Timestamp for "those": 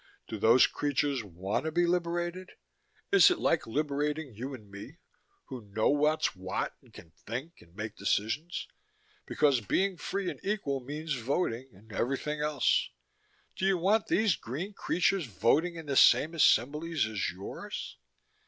0.39-0.65